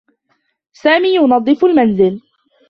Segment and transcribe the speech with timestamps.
[0.73, 2.21] سامي ينظّف المنزل.